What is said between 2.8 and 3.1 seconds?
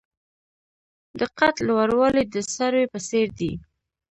په